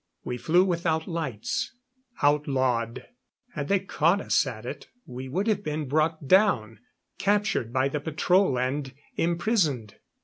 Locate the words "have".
5.45-5.63